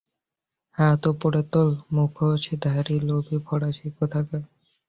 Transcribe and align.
হাত 0.77 1.01
উপরে 1.11 1.41
তোল, 1.51 1.69
মুখোশধারী 1.95 2.97
লোভী 3.07 3.37
ফরাসি 3.45 3.87
কোথাকার! 3.97 4.41